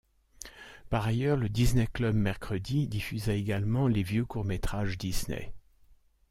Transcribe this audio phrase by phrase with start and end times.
[0.89, 5.53] Par ailleurs, le Disney Club mercredi diffusa également les vieux courts-métrages Disney.